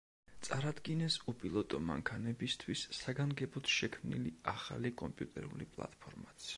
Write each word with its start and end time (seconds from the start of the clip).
წარადგინეს 0.45 1.17
უპილოტო 1.33 1.81
მანქანებისთვის 1.91 2.87
საგანგებოდ 3.03 3.73
შექმნილი 3.77 4.35
ახალი 4.57 4.97
კომპიუტერული 5.05 5.75
პლატფორმაც. 5.79 6.47